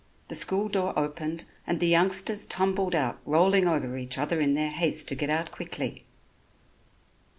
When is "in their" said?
4.41-4.71